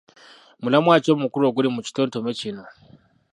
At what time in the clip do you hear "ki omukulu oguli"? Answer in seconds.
1.03-1.69